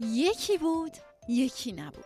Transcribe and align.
یکی 0.00 0.58
بود 0.58 0.96
یکی 1.28 1.72
نبود. 1.72 2.04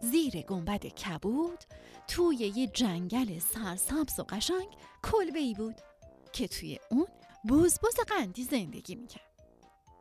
زیر 0.00 0.42
گنبد 0.42 0.86
کبود 0.86 1.64
توی 2.08 2.36
یه 2.36 2.66
جنگل 2.66 3.38
سرسبز 3.38 4.20
و 4.20 4.22
قشنگ 4.22 4.68
کلبه 5.02 5.38
ای 5.38 5.54
بود 5.54 5.74
که 6.32 6.48
توی 6.48 6.78
اون 6.90 7.06
بزبز 7.48 8.00
قندی 8.08 8.44
زندگی 8.44 8.94
می‌کرد. 8.94 9.31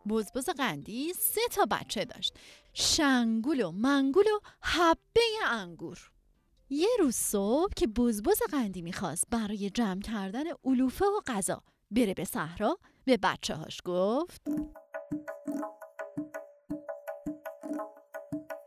بزبز 0.09 0.49
قندی 0.49 1.13
سه 1.13 1.41
تا 1.51 1.67
بچه 1.71 2.05
داشت. 2.05 2.33
شنگول 2.73 3.63
و 3.63 3.71
منگول 3.71 4.25
و 4.25 4.39
حبه 4.61 5.21
انگور. 5.47 6.11
یه 6.69 6.89
روز 6.99 7.15
صبح 7.15 7.73
که 7.75 7.87
بزبز 7.87 8.41
قندی 8.51 8.81
می‌خواست 8.81 9.23
برای 9.29 9.69
جمع 9.69 10.01
کردن 10.01 10.43
علوفه 10.65 11.05
و 11.05 11.21
غذا 11.27 11.63
بره 11.91 12.13
به 12.13 12.25
صحرا 12.25 12.77
به 13.05 13.17
بچه 13.17 13.55
هاش 13.55 13.81
گفت 13.85 14.41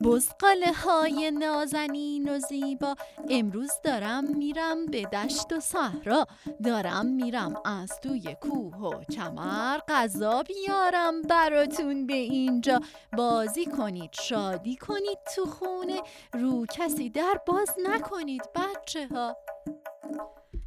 بزقاله 0.05 0.73
های 0.73 1.31
نازنین 1.31 2.29
و 2.29 2.39
زیبا. 2.39 2.95
امروز 3.31 3.71
دارم 3.85 4.37
میرم 4.37 4.87
به 4.87 5.03
دشت 5.03 5.53
و 5.53 5.61
صحرا. 5.61 6.27
دارم 6.65 7.07
میرم 7.07 7.55
از 7.65 8.01
توی 8.03 8.37
کوه 8.41 8.77
و 8.77 9.05
کمر. 9.05 9.79
غذا 9.89 10.43
بیارم 10.43 11.23
براتون 11.23 12.07
به 12.07 12.15
اینجا. 12.15 12.81
بازی 13.17 13.67
کنید 13.67 14.11
شادی 14.13 14.77
کنید 14.77 15.19
تو 15.35 15.47
خونه. 15.47 16.03
رو 16.33 16.67
کسی 16.67 17.11
در 17.11 17.41
باز 17.47 17.69
نکنید 17.85 18.43
بچه 18.55 19.09
ها 19.09 19.37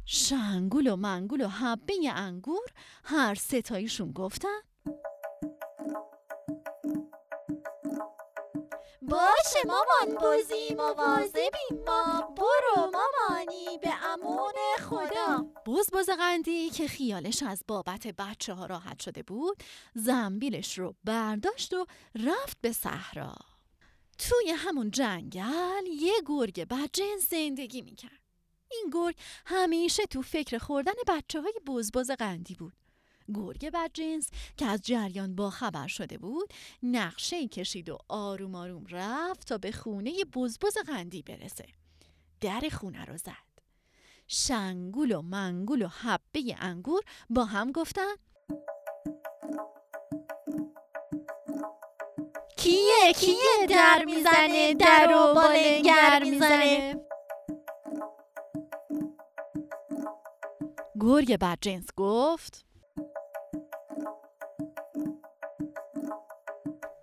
شنگول 0.04 0.86
و 0.86 0.96
منگول 0.96 1.40
و 1.40 1.48
حبه 1.48 1.94
انگور. 2.14 2.68
هر 3.04 3.34
ستایشون 3.34 4.12
گفتن 4.12 4.58
باشه 9.08 9.58
مامان 9.66 10.20
بازی 10.20 10.74
مواظبیم 10.74 11.84
ما. 11.86 12.34
برو 12.36 12.90
مامانی 12.90 13.78
به 13.82 13.90
امون 14.04 14.54
خدا. 14.80 15.46
بز 15.66 15.90
بز 15.90 16.10
قندی 16.10 16.70
که 16.70 16.88
خیالش 16.88 17.42
از 17.42 17.64
بابت 17.68 18.06
بچه 18.06 18.54
ها 18.54 18.66
راحت 18.66 19.00
شده 19.00 19.22
بود 19.22 19.62
زنبیلش 19.94 20.78
رو 20.78 20.94
برداشت 21.04 21.74
و 21.74 21.86
رفت 22.14 22.58
به 22.60 22.72
صحرا. 22.72 23.34
توی 24.18 24.50
همون 24.50 24.90
جنگل 24.90 25.86
یه 25.86 26.14
گرگ 26.26 26.64
بچه 26.64 27.04
زندگی 27.30 27.82
می‌کرد. 27.82 28.20
این 28.70 28.90
گرگ 28.92 29.16
همیشه 29.46 30.06
تو 30.06 30.22
فکر 30.22 30.58
خوردن 30.58 30.92
بچه 31.08 31.40
های 31.40 31.54
بزبز 31.66 32.10
قندی 32.10 32.54
بود. 32.54 32.72
گرگ 33.34 33.70
بدجنس 33.70 34.30
که 34.56 34.66
از 34.66 34.82
جریان 34.82 35.34
با 35.34 35.50
خبر 35.50 35.86
شده 35.86 36.18
بود 36.18 36.54
نقشه 36.82 37.48
کشید 37.48 37.88
و 37.88 37.98
آروم 38.08 38.54
آروم 38.54 38.86
رفت 38.90 39.46
تا 39.46 39.58
به 39.58 39.72
خونه 39.72 40.12
بزبز 40.34 40.78
قندی 40.86 41.22
برسه. 41.22 41.66
در 42.40 42.62
خونه 42.72 43.04
رو 43.04 43.16
زد. 43.16 43.48
شنگول 44.26 45.12
و 45.12 45.22
منگول 45.22 45.82
و 45.82 45.88
حبه 45.88 46.56
انگور 46.58 47.02
با 47.30 47.44
هم 47.44 47.72
گفتن 47.72 48.14
کیه 52.56 53.12
کیه 53.16 53.66
در 53.68 54.04
می‌زنه 54.06 54.74
در 54.74 55.14
و 55.14 55.34
بالنگر 55.34 56.22
می‌زنه؟ 56.24 57.00
گرگ 61.00 61.36
بدجنس 61.38 61.86
گفت 61.96 62.67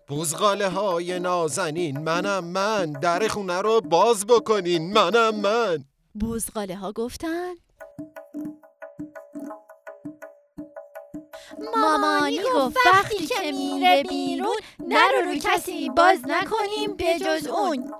بزغاله 0.09 0.69
های 0.69 1.19
نازنین 1.19 1.99
منم 1.99 2.43
من. 2.45 2.91
در 2.91 3.27
خونه 3.27 3.61
رو 3.61 3.81
باز 3.81 4.25
بکنین 4.25 4.93
منم 4.93 5.35
من. 5.35 5.85
بزغاله 6.21 6.75
ها 6.75 6.91
گفتن؟ 6.91 7.53
مامانی 11.75 12.39
گفت 12.55 12.77
وقتی 12.85 13.27
که 13.27 13.51
میره 13.51 14.03
بیرون 14.09 14.55
در 14.89 15.11
رو 15.25 15.35
کسی 15.41 15.89
باز 15.89 16.19
نکنیم 16.27 16.95
به 16.97 17.19
جز 17.19 17.47
اون. 17.47 17.91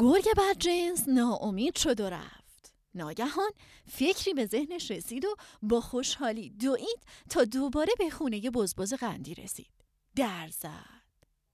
گرگ 0.00 0.24
بدجنس 0.36 1.04
ناامید 1.08 1.76
شد 1.76 2.00
و 2.00 2.10
رفت. 2.10 2.72
ناگهان 2.94 3.50
فکری 3.90 4.34
به 4.34 4.46
ذهنش 4.46 4.90
رسید 4.90 5.24
و 5.24 5.34
با 5.62 5.80
خوشحالی 5.80 6.50
دوید 6.50 6.98
تا 7.30 7.44
دوباره 7.44 7.92
به 7.98 8.10
خونه 8.10 8.50
بزبز 8.50 8.94
قندی 8.94 9.34
رسید. 9.34 9.78
در 10.16 10.48
زد 10.48 10.97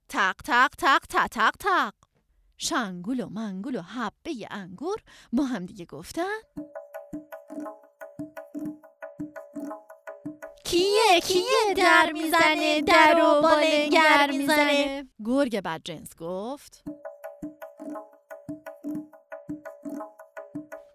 تق 0.09 0.35
تق 0.45 0.69
تق 0.79 0.99
تق 0.99 1.27
تق 1.27 1.51
تق. 1.61 1.93
شنگول 2.59 3.21
و 3.21 3.29
منگول 3.29 3.77
و 3.77 3.83
حبه 3.83 4.47
انگور 4.51 4.97
با 5.33 5.45
هم 5.45 5.67
دیگه 5.67 5.85
گفتن؟ 5.85 6.41
کیه 10.65 11.21
کیه 11.23 11.75
در 11.77 12.13
می‌زنه 12.13 12.83
در 12.83 13.23
و 13.25 13.43
بالنگر 13.43 14.31
می‌زنه؟ 14.31 15.09
گرگ 15.25 15.61
بدجنس 15.61 16.17
گفت. 16.19 16.85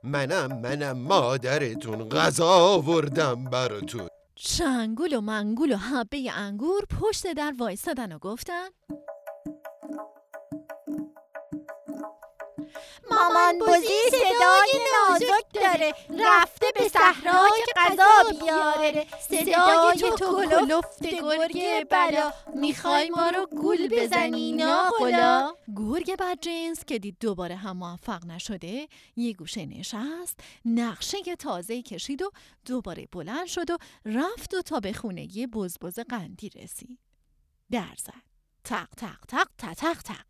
منم 0.03 0.61
منم 0.61 0.97
مادرتون 0.97 2.09
غذا 2.09 2.49
آوردم 2.49 3.43
براتون. 3.43 4.07
شنگول 4.41 5.13
و 5.13 5.21
منگول 5.21 5.71
و 5.73 5.77
حبه 5.77 6.31
انگور 6.31 6.85
پشت 7.01 7.33
در 7.33 7.53
وایستادن 7.57 8.11
و 8.11 8.19
گفتن؟ 8.19 8.67
مامان 13.11 13.59
بزی 13.59 14.09
صدای 14.09 14.81
نازک 14.93 15.53
داره. 15.53 15.93
رفته 16.19 16.67
به 16.75 16.89
صحرا 16.89 17.47
که 17.65 17.73
غذا 17.75 18.39
بیاره. 18.39 19.07
صدای 19.29 20.11
تو 20.17 20.45
کلفت 20.45 21.03
گرگ 21.53 21.87
بلا. 21.89 22.33
می‌خوای 22.55 23.09
ما 23.09 23.29
رو 23.29 23.45
گول 23.45 23.87
بزنی 23.91 24.51
ناقلا؟ 24.51 25.53
گرگ 25.75 26.15
بدجنس 26.17 26.85
که 26.85 26.99
دید 26.99 27.17
دوباره 27.19 27.55
هم 27.55 27.77
موفق 27.77 28.25
نشده. 28.25 28.87
یه 29.15 29.33
گوشه 29.33 29.65
نشست 29.65 30.39
نقشه 30.65 31.35
تازه 31.39 31.81
کشید 31.81 32.21
و 32.21 32.31
دوباره 32.65 33.07
بلند 33.11 33.47
شد 33.47 33.71
و 33.71 33.77
رفت 34.05 34.53
و 34.53 34.61
تا 34.61 34.79
به 34.79 34.93
خونه 34.93 35.37
یه 35.37 35.47
بزبز 35.47 35.99
قندی 35.99 36.49
رسید. 36.49 36.99
در 37.71 37.95
زد. 37.97 38.29
تق 38.63 38.87
تق 38.97 39.25
تق 39.27 39.47
تق 39.57 39.73
تق 39.73 40.01
تق. 40.01 40.25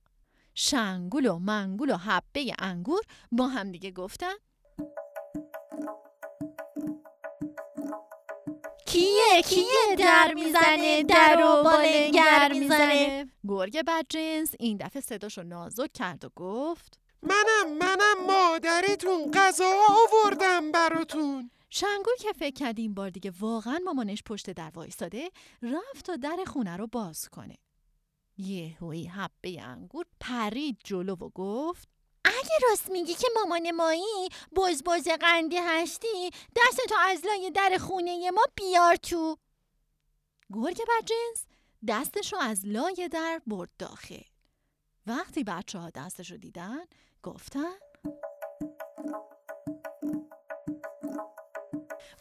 شنگول 0.62 1.26
و 1.26 1.40
منگول 1.40 1.92
و 1.92 1.98
حبه 1.98 2.54
انگور 2.60 3.02
با 3.32 3.48
هم 3.48 3.72
دیگه 3.72 3.92
گفتن. 3.92 4.34
کیه 8.86 9.42
کیه 9.46 9.96
در 9.98 10.34
می‌زنه 10.36 11.04
در 11.04 11.44
و 11.44 11.64
بالنگر 11.64 12.54
می‌زنه؟ 12.54 13.28
گرگ 13.48 13.86
بدجنس 13.86 14.56
این 14.60 14.78
دفعه 14.78 15.02
صداشو 15.02 15.44
نازک 15.44 15.94
کرد 15.94 16.26
و 16.26 16.30
گفت. 16.36 17.00
منم 17.24 17.78
منم 17.78 18.26
مادرتون 18.28 19.32
غذا 19.32 19.72
آوردم 19.90 20.72
براتون. 20.72 21.52
شنگول 21.70 22.16
که 22.20 22.34
فکر 22.34 22.54
کرد 22.54 22.80
این 22.80 22.94
بار 22.94 23.10
دیگه 23.10 23.32
واقعا 23.40 23.80
مامانش 23.86 24.24
پشت 24.24 24.50
در 24.50 24.72
وایستاده 24.76 25.30
رفت 25.62 26.06
تا 26.06 26.16
در 26.16 26.38
خونه 26.48 26.78
رو 26.78 26.88
باز 26.88 27.30
کنه. 27.30 27.56
یهویی 28.40 29.08
حبه 29.08 29.62
انگور 29.62 30.06
پرید 30.20 30.78
جلو 30.84 31.16
و 31.16 31.30
گفت 31.30 31.90
اگه 32.26 32.68
راست 32.70 32.90
میگی 32.92 33.14
که 33.14 33.28
مامان 33.36 33.72
مایی 33.72 34.30
بز 34.56 34.84
بز 34.84 35.08
قندی 35.08 35.58
هستی 35.58 36.30
دستتو 36.56 36.96
از 37.00 37.26
لای 37.26 37.52
در 37.52 37.78
خونه 37.78 38.32
ما 38.32 38.44
بیار 38.56 38.96
تو. 38.96 39.38
گرگ 40.54 40.82
بدجنس 40.82 41.46
دستشو 41.88 42.38
از 42.38 42.66
لای 42.66 43.10
در 43.12 43.42
برد 43.48 43.70
داخل. 43.80 44.22
وقتی 45.08 45.44
بچه 45.44 45.80
ها 45.80 45.90
دستشو 45.90 46.38
دیدن 46.38 46.86
گفتن 47.24 47.76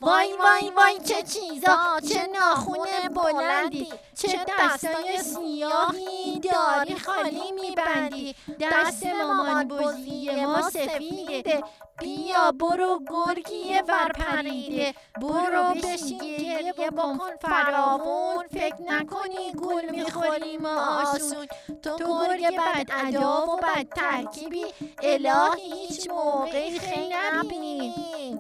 وای 0.01 0.33
وای 0.33 0.71
وای 0.77 0.99
چه 0.99 1.23
چیزا 1.23 1.77
چه 2.09 2.27
ناخون 2.27 2.89
بلندی 3.15 3.93
چه 4.15 4.45
دستای 4.49 5.19
سیاهی 5.19 6.41
داری 6.41 6.95
خالی 6.99 7.53
میبندی 7.53 8.35
دست 8.61 9.07
مامان 9.07 9.69
بزی 9.69 10.45
ما 10.45 10.71
سفیده 10.71 11.63
بیا 12.01 12.53
برو 12.53 13.01
گرگی 13.11 13.75
ور 13.89 14.13
پریده 14.13 14.95
برو 15.21 15.75
بشین 15.75 16.19
گریه 16.19 16.91
بکن 16.91 17.37
فراوون 17.41 18.49
فکر 18.49 18.83
نکنی 18.87 19.53
گل 19.53 19.91
می‌خوریم 19.91 20.67
آسون 20.67 21.47
تو 21.83 21.97
گرگ 21.99 22.57
بد 22.59 22.87
ادا 22.91 23.47
و 23.47 23.57
بد 23.57 23.89
ترکیبی 23.97 24.65
الهی 25.03 25.73
هیچ 25.73 26.11
موقعی 26.11 26.79
خیلی 26.79 27.15
نبینی 27.35 28.39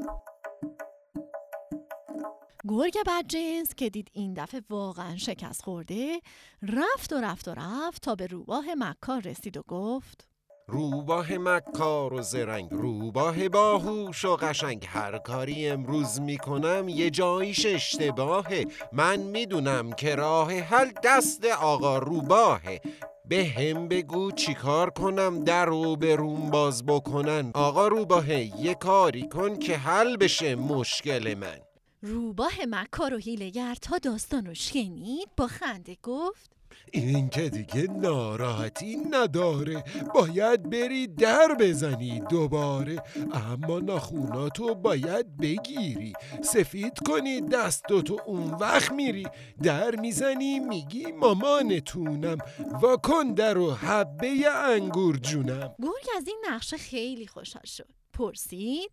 گرگ 2.69 2.94
بدجنس 3.06 3.75
که 3.76 3.91
دید 3.91 4.11
این 4.12 4.35
دفعه 4.35 4.62
واقعا 4.70 5.17
شکست 5.17 5.62
خورده 5.62 6.20
رفت 6.62 7.12
و 7.12 7.20
رفت 7.20 7.49
و 7.49 7.55
رفت 7.56 8.03
تا 8.03 8.15
به 8.15 8.26
روباه 8.26 8.65
مکار 8.76 9.20
رسید 9.20 9.56
و 9.56 9.62
گفت 9.69 10.29
روباه 10.69 11.38
مکار 11.38 12.15
و 12.15 12.23
زرنگ 12.23 12.69
روباه 12.70 13.49
باهوش 13.49 14.25
و 14.25 14.37
قشنگ 14.37 14.87
هر 14.88 15.19
کاری 15.19 15.69
امروز 15.69 16.20
می‌کنم 16.20 16.88
یه 16.88 17.11
جاییش 17.11 17.67
اشتباهه. 17.67 18.67
من 18.93 19.17
می‌دونم 19.17 19.93
که 19.93 20.15
راه 20.15 20.53
حل 20.53 20.91
دست 21.05 21.44
آقا 21.44 21.99
روباهه. 21.99 22.81
به 23.25 23.44
هم 23.44 23.88
بگو 23.88 24.32
چیکار 24.32 24.91
کنم 24.91 25.44
در 25.44 25.67
رو 25.67 25.97
به 25.97 26.17
روم 26.17 26.50
باز 26.50 26.87
بکنن. 26.87 27.50
آقا 27.55 27.88
روباهه 27.88 28.61
یه 28.61 28.75
کاری 28.75 29.29
کن 29.29 29.59
که 29.59 29.76
حل 29.76 30.17
بشه 30.17 30.55
مشکل 30.55 31.35
من. 31.35 31.68
روباه 32.03 32.53
مکار 32.69 33.15
و 33.15 33.17
هیلگر 33.17 33.75
تا 33.75 33.99
داستان 33.99 34.47
رو 34.47 34.55
شنید 34.55 35.29
با 35.37 35.47
خنده 35.47 35.97
گفت. 36.03 36.50
این 36.93 37.29
که 37.29 37.49
دیگه 37.49 37.83
ناراحتی 37.83 38.97
نداره. 38.97 39.85
باید 40.15 40.71
بری 40.71 41.06
در 41.06 41.56
بزنی 41.61 42.21
دوباره. 42.21 43.03
اما 43.33 43.79
ناخوناتو 43.79 44.75
باید 44.75 45.37
بگیری. 45.37 46.12
سفید 46.43 46.99
کنی 47.06 47.41
دستاتو 47.41 48.17
اون 48.27 48.51
وقت 48.51 48.93
میری. 48.93 49.27
در 49.62 49.97
می‌زنی 49.97 50.59
میگی 50.59 51.06
مامانتونم. 51.12 52.39
واکن 52.81 53.35
در 53.35 53.59
و 53.59 53.71
حبه 53.71 54.49
انگور 54.49 55.17
جونم. 55.17 55.75
گرگ 55.83 56.17
از 56.17 56.27
این 56.27 56.44
نقشه 56.51 56.77
خیلی 56.77 57.27
خوشحال 57.27 57.67
شد. 57.67 57.89
پرسید؟ 58.12 58.91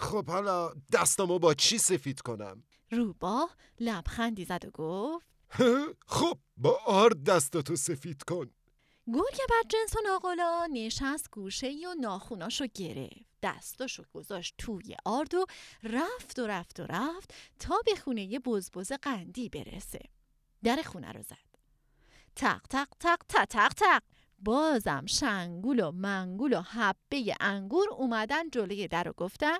خب 0.00 0.30
حالا 0.30 0.72
دستامو 0.92 1.38
با 1.38 1.54
چی 1.54 1.78
سفید 1.78 2.20
کنم؟ 2.20 2.62
روباه 2.90 3.56
لبخندی 3.80 4.44
زد 4.44 4.64
و 4.64 4.70
گفت 4.70 5.26
خب 6.06 6.38
با 6.56 6.80
آرد 6.86 7.24
دستاتو 7.24 7.76
سفید 7.76 8.22
کن. 8.22 8.50
گرگ 9.06 9.40
بدجنس 9.50 9.96
و 9.96 10.00
ناقلا 10.04 10.68
نشست 10.72 11.30
گوشه 11.30 11.66
ای 11.66 11.86
و 11.86 11.94
ناخوناشو 12.00 12.66
گرفت. 12.74 13.30
دستاشو 13.42 14.02
گذاشت 14.14 14.54
توی 14.58 14.96
آرد 15.04 15.34
و 15.34 15.46
رفت 15.82 16.38
و 16.38 16.46
رفت 16.46 16.80
و 16.80 16.86
رفت 16.88 17.34
تا 17.58 17.74
به 17.86 17.94
خونه 17.94 18.24
یه 18.24 18.38
بزبز 18.38 18.92
قندی 18.92 19.48
برسه. 19.48 20.00
در 20.64 20.82
خونه 20.82 21.12
رو 21.12 21.22
زد. 21.22 21.36
تق 22.36 22.62
تق 22.70 22.88
تق 23.00 23.18
تق 23.28 23.44
تق 23.44 23.72
تق. 23.72 24.02
بازم 24.38 25.06
شنگول 25.06 25.80
و 25.80 25.90
منگول 25.90 26.52
و 26.52 26.60
حبه 26.60 27.34
انگور 27.40 27.88
اومدن 27.90 28.50
جلوی 28.50 28.88
در 28.88 29.08
و 29.08 29.12
گفتن 29.12 29.58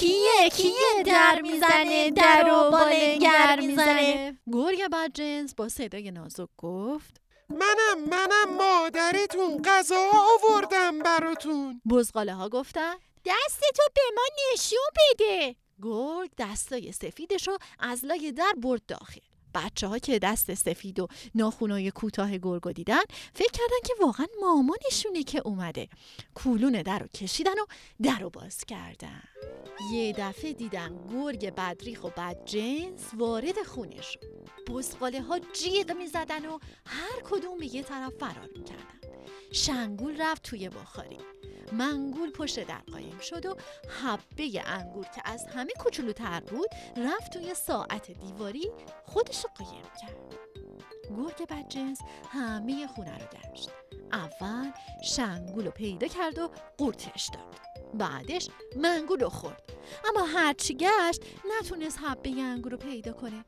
کیه؟ 0.00 0.48
کیه 0.52 1.02
در 1.06 1.40
می‌زنه؟ 1.42 2.10
در 2.10 2.46
و 2.52 2.70
بالنگر 2.70 3.60
می‌زنه؟ 3.60 4.38
گرگ 4.52 4.90
بدجنس 4.92 5.54
با 5.54 5.68
صدای 5.68 6.10
نازک 6.10 6.48
گفت. 6.58 7.20
منم 7.50 8.08
منم 8.10 8.54
مادرتون 8.54 9.62
غذا 9.62 10.10
آوردم 10.12 10.98
براتون. 10.98 11.80
بزغاله 11.90 12.34
ها 12.34 12.48
گفتن. 12.48 12.94
دستتو 13.24 13.82
به 13.94 14.00
ما 14.14 14.22
نشون 14.52 14.78
بده. 14.96 15.56
گرگ 15.82 16.30
دستای 16.38 16.92
سفیدش 16.92 17.48
رو 17.48 17.58
از 17.80 18.04
لای 18.04 18.32
در 18.32 18.52
برد 18.56 18.86
داخل. 18.88 19.20
بچه 19.58 19.86
ها 19.86 19.98
که 19.98 20.18
دست 20.18 20.54
سفید 20.54 21.00
و 21.00 21.08
ناخونای 21.34 21.90
کوتاه 21.90 22.38
گرگو 22.38 22.72
دیدن 22.72 23.02
فکر 23.34 23.52
کردن 23.52 23.80
که 23.86 23.94
واقعا 24.00 24.26
مامانشونه 24.40 25.22
که 25.22 25.40
اومده. 25.44 25.88
کولون 26.34 26.82
در 26.82 26.98
رو 26.98 27.06
کشیدن 27.06 27.58
و 27.58 27.66
در 28.02 28.18
رو 28.18 28.30
باز 28.30 28.64
کردن. 28.64 29.22
یه 29.92 30.12
دفعه 30.12 30.52
دیدن 30.52 31.06
گرگ 31.12 31.54
بدریخ 31.54 32.04
و 32.04 32.10
بد 32.16 32.44
جنس 32.44 33.14
وارد 33.16 33.62
خونه 33.62 34.02
شد. 34.02 34.20
بزقاله 34.68 35.22
ها 35.22 35.38
جیغ 35.38 35.92
می 35.92 36.06
زدن 36.06 36.46
و 36.46 36.58
هر 36.86 37.22
کدوم 37.24 37.58
به 37.58 37.74
یه 37.74 37.82
طرف 37.82 38.12
فرار 38.20 38.48
می‌کردن. 38.56 38.98
شنگول 39.52 40.22
رفت 40.22 40.42
توی 40.42 40.68
بخاری. 40.68 41.18
منگول 41.72 42.30
پشت 42.30 42.66
در 42.66 42.80
قایم 42.92 43.18
شد 43.18 43.46
و 43.46 43.56
حبه 44.02 44.62
انگور 44.66 45.04
که 45.04 45.22
از 45.24 45.46
همه 45.46 45.72
کوچولوتر 45.78 46.40
بود 46.40 46.70
رفت 46.96 47.32
توی 47.32 47.54
ساعت 47.54 48.10
دیواری 48.10 48.70
خودش 49.04 49.44
رو 49.44 49.50
قایم 49.64 49.82
کرد. 50.00 50.38
گرگ 51.16 51.48
بدجنس 51.48 51.98
همه 52.30 52.86
خونه 52.86 53.18
رو 53.18 53.24
گشت. 53.24 53.70
اول 54.12 54.70
شنگول 55.04 55.64
رو 55.64 55.70
پیدا 55.70 56.06
کرد 56.06 56.38
و 56.38 56.50
قورتش 56.78 57.30
داد. 57.34 57.68
بعدش 57.94 58.48
منگول 58.76 59.20
رو 59.20 59.28
خورد. 59.28 59.62
اما 60.08 60.26
هرچی 60.26 60.74
گشت 60.74 61.22
نتونست 61.58 61.98
حبه 61.98 62.30
انگور 62.30 62.72
رو 62.72 62.78
پیدا 62.78 63.12
کنه. 63.12 63.44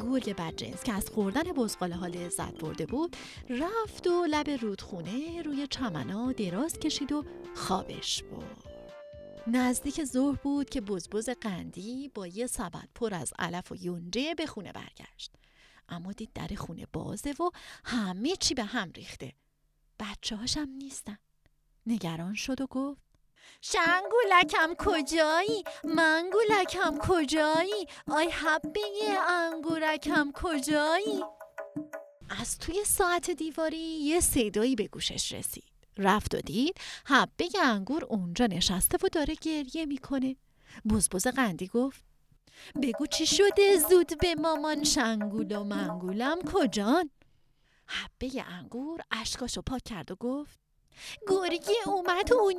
گرگ 0.00 0.36
بدجنس 0.36 0.84
که 0.84 0.92
از 0.92 1.10
خوردن 1.10 1.42
بزغاله 1.42 1.96
ها 1.96 2.06
لذت 2.06 2.60
برده 2.60 2.86
بود 2.86 3.16
رفت 3.48 4.06
و 4.06 4.26
لب 4.26 4.50
رودخونه 4.50 5.42
روی 5.42 5.66
چمنا 5.66 6.32
دراز 6.32 6.78
کشید 6.78 7.12
و 7.12 7.24
خوابش 7.54 8.22
برد. 8.22 8.78
نزدیک 9.46 10.04
ظهر 10.04 10.36
بود 10.36 10.70
که 10.70 10.80
بزبز 10.80 11.28
قندی 11.28 12.10
با 12.14 12.26
یه 12.26 12.46
سبد 12.46 12.88
پر 12.94 13.14
از 13.14 13.32
علف 13.38 13.72
و 13.72 13.76
یونجه 13.76 14.34
به 14.34 14.46
خونه 14.46 14.72
برگشت. 14.72 15.32
اما 15.88 16.12
دید 16.12 16.30
در 16.34 16.48
خونه 16.56 16.86
بازه 16.92 17.30
و 17.30 17.50
همه 17.84 18.36
چی 18.36 18.54
به 18.54 18.64
هم 18.64 18.92
ریخته. 18.92 19.32
بچه 20.00 20.36
هاشم 20.36 20.68
نیستن. 20.78 21.18
نگران 21.86 22.34
شد 22.34 22.60
و 22.60 22.66
گفت 22.66 23.00
شنگولکم 23.60 24.74
کجایی؟ 24.78 25.64
منگولکم 25.84 26.98
کجایی؟ 26.98 27.86
آی 28.06 28.28
حبه 28.30 28.80
انگورکم 29.28 30.32
کجایی؟ 30.34 31.22
از 32.30 32.58
توی 32.58 32.84
ساعت 32.84 33.30
دیواری 33.30 33.78
یه 33.78 34.20
صدایی 34.20 34.76
به 34.76 34.86
گوشش 34.86 35.32
رسید. 35.32 35.64
رفت 35.98 36.34
و 36.34 36.40
دید 36.40 36.80
حبه 37.06 37.48
انگور 37.62 38.04
اونجا 38.04 38.46
نشسته 38.46 38.98
و 39.02 39.08
داره 39.12 39.34
گریه 39.34 39.86
می‌کنه. 39.86 40.36
بزبز 40.90 41.26
قندی 41.26 41.66
گفت 41.66 42.07
بگو 42.82 43.06
چی 43.06 43.26
شده 43.26 43.78
زود 43.90 44.18
به 44.20 44.34
مامان 44.34 44.84
شنگول 44.84 45.56
و 45.56 45.64
منگولم 45.64 46.38
کجان؟ 46.54 47.10
حبه 47.86 48.44
انگور 48.46 49.00
اشکاشو 49.10 49.62
پاک 49.62 49.82
کرد 49.84 50.10
و 50.10 50.14
گفت 50.14 50.58
گرگی 51.28 51.76
اومد 51.86 52.32
و 52.32 52.52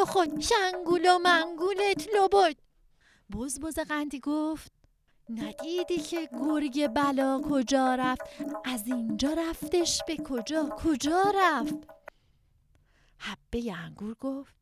و 0.00 0.04
خود 0.04 0.40
شنگول 0.40 1.06
و 1.08 1.18
منگولت 1.18 2.08
لبد 2.14 2.56
بزبز 3.32 3.78
قندی 3.78 4.20
گفت 4.20 4.72
ندیدی 5.28 5.96
که 5.96 6.28
گرگ 6.32 6.86
بلا 6.86 7.40
کجا 7.50 7.94
رفت؟ 7.94 8.22
از 8.64 8.86
اینجا 8.86 9.32
رفتش 9.32 10.02
به 10.06 10.16
کجا؟ 10.16 10.68
کجا 10.68 11.22
رفت؟ 11.34 11.74
حبه 13.18 13.72
انگور 13.72 14.14
گفت 14.14 14.55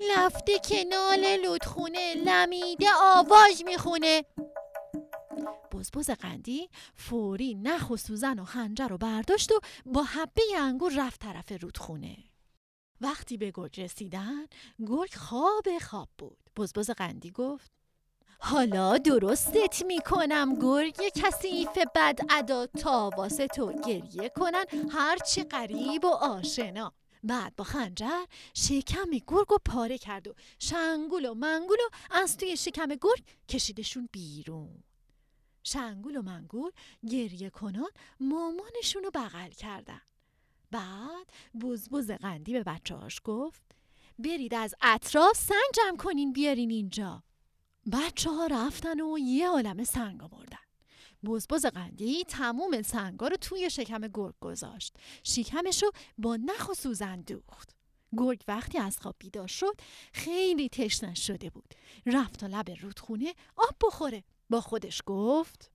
لفته 0.00 0.58
کنال 0.58 1.36
لودخونه 1.44 2.14
لمیده 2.14 2.86
آواز 3.02 3.62
می‌خونه. 3.64 4.24
بزبز 5.72 6.10
قندی 6.10 6.68
فوری 6.94 7.54
نخ 7.54 7.90
و 7.90 7.96
سوزن 7.96 8.38
و 8.38 8.44
خنجر 8.44 8.88
رو 8.88 8.98
برداشت 8.98 9.52
و 9.52 9.60
با 9.86 10.02
حبه 10.02 10.42
انگور 10.56 10.92
رفت 10.96 11.20
طرف 11.20 11.52
رودخونه. 11.62 12.16
وقتی 13.00 13.36
به 13.36 13.50
گرگ 13.54 13.80
رسیدن 13.80 14.46
گرگ 14.86 15.14
خواب 15.14 15.78
خواب 15.80 16.08
بود. 16.18 16.38
بزبز 16.56 16.90
قندی 16.90 17.30
گفت 17.30 17.72
حالا 18.40 18.98
درستت 18.98 19.84
می‌کنم 19.86 20.54
گرگ. 20.62 20.96
کثیف 20.96 21.78
بد 21.94 22.18
ادا 22.30 22.66
تا 22.66 23.10
واسه 23.16 23.46
تو 23.46 23.72
گریه 23.72 24.28
کنن. 24.28 24.64
هرچی 24.90 25.42
قریب 25.42 26.04
و 26.04 26.08
آشنا. 26.08 26.92
بعد 27.24 27.56
با 27.56 27.64
خنجر 27.64 28.24
شکم 28.54 29.10
گرگ 29.10 29.52
و 29.52 29.58
پاره 29.64 29.98
کرد 29.98 30.28
و 30.28 30.34
شنگول 30.58 31.26
و 31.26 31.34
منگول 31.34 31.78
و 31.78 32.14
از 32.14 32.36
توی 32.36 32.56
شکم 32.56 32.88
گرگ 32.88 33.24
کشیدشون 33.48 34.08
بیرون. 34.12 34.82
شنگول 35.62 36.16
و 36.16 36.22
منگول 36.22 36.70
گریه 37.10 37.50
کنان 37.50 37.90
مامانشون 38.20 39.02
رو 39.04 39.10
بغل 39.14 39.50
کردن. 39.50 40.00
بعد 40.70 41.32
بزبز 41.60 42.10
قندی 42.10 42.52
به 42.52 42.62
بچه 42.62 42.94
هاش 42.94 43.20
گفت 43.24 43.62
برید 44.18 44.54
از 44.54 44.74
اطراف 44.82 45.36
سنگ 45.36 45.72
جمع 45.74 45.96
کنین 45.96 46.32
بیارین 46.32 46.70
اینجا. 46.70 47.22
بچه 47.92 48.30
ها 48.30 48.46
رفتن 48.46 49.00
و 49.00 49.18
یه 49.18 49.48
عالم 49.48 49.84
سنگ 49.84 50.22
آوردن. 50.22 50.47
بزبز 51.24 51.66
قندی 51.66 52.24
تموم 52.24 52.82
سنگا 52.82 53.28
رو 53.28 53.36
توی 53.36 53.70
شکم 53.70 54.00
گرگ 54.14 54.34
گذاشت. 54.40 54.96
شکمش 55.22 55.82
رو 55.82 55.90
با 56.18 56.36
نخ 56.36 56.68
و 56.68 56.74
سوزن 56.74 57.20
دوخت 57.20 57.70
گرگ 58.16 58.44
وقتی 58.48 58.78
از 58.78 58.98
خواب 58.98 59.16
بیدار 59.18 59.46
شد 59.46 59.74
خیلی 60.12 60.68
تشنه 60.68 61.14
شده 61.14 61.50
بود. 61.50 61.74
رفت 62.06 62.40
تا 62.40 62.46
لب 62.46 62.70
رودخونه 62.80 63.34
آب 63.56 63.76
بخوره. 63.82 64.24
با 64.50 64.60
خودش 64.60 65.02
گفت 65.06 65.70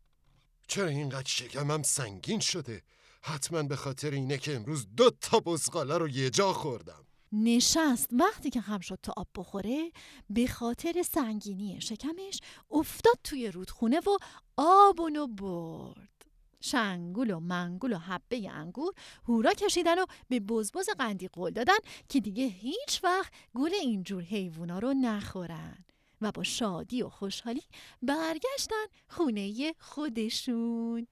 چرا 0.68 0.88
اینقدر 0.88 1.28
شکمم 1.28 1.84
سنگین 1.84 2.40
شده؟ 2.40 2.84
حتما 3.22 3.64
به 3.64 3.76
خاطر 3.76 4.12
اینه 4.12 4.38
که 4.38 4.56
امروز 4.56 4.88
دو 4.98 5.10
تا 5.10 5.40
بزغاله 5.40 5.98
رو 5.98 6.10
یه 6.10 6.30
جا 6.30 6.54
خوردم. 6.54 7.06
نشست. 7.34 8.10
وقتی 8.12 8.50
که 8.50 8.62
خم 8.62 8.80
شد 8.80 9.00
تا 9.04 9.14
آب 9.18 9.28
بخوره 9.36 9.92
به 10.30 10.48
خاطر 10.48 11.02
سنگینی 11.02 11.82
شکمش 11.82 12.40
افتاد 12.72 13.20
توی 13.24 13.52
رودخونه 13.52 14.00
و 14.00 14.18
آبونو 14.58 15.28
برد. 15.28 16.14
شنگول 16.62 17.32
و 17.32 17.40
منگول 17.40 17.94
و 17.94 17.98
حبه 17.98 18.50
انگور 18.50 18.94
هورا 19.28 19.54
کشیدن 19.54 20.00
و 20.00 20.06
به 20.30 20.40
بزبز 20.40 20.90
قندی 20.90 21.28
قول 21.28 21.52
دادن 21.52 21.78
که 22.10 22.20
دیگه 22.20 22.46
هیچ 22.46 23.04
وقت 23.04 23.34
گل 23.56 23.74
اینجور 23.74 24.24
حیوونا 24.24 24.80
رو 24.80 24.94
نخورن 24.94 25.86
و 26.22 26.32
با 26.32 26.44
شادی 26.44 27.02
و 27.02 27.10
خوشحالی 27.10 27.62
برگشتن 28.02 28.86
خونه 29.08 29.74
خودشون. 29.80 31.08